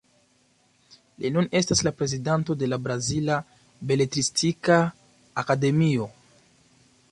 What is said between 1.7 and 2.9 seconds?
la prezidanto de la